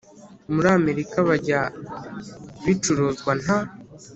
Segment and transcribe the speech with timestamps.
[0.53, 1.59] Muri amerika byajya
[2.63, 3.57] bicuruzwa nta